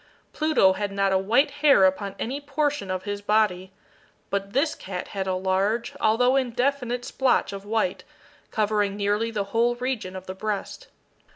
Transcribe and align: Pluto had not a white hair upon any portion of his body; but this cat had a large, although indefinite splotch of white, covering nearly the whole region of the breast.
Pluto 0.33 0.73
had 0.73 0.91
not 0.91 1.11
a 1.11 1.17
white 1.19 1.51
hair 1.61 1.85
upon 1.85 2.15
any 2.17 2.41
portion 2.41 2.89
of 2.89 3.03
his 3.03 3.21
body; 3.21 3.71
but 4.31 4.51
this 4.51 4.73
cat 4.73 5.09
had 5.09 5.27
a 5.27 5.35
large, 5.35 5.93
although 6.01 6.35
indefinite 6.35 7.05
splotch 7.05 7.53
of 7.53 7.65
white, 7.65 8.03
covering 8.49 8.95
nearly 8.95 9.29
the 9.29 9.43
whole 9.53 9.75
region 9.75 10.15
of 10.15 10.25
the 10.25 10.33
breast. 10.33 10.87